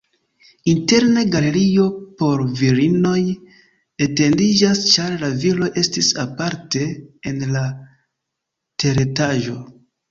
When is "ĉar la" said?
4.95-5.33